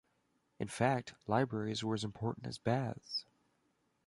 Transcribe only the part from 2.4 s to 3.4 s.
as baths.